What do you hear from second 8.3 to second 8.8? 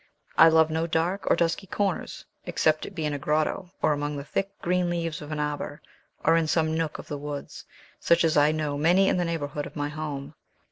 I know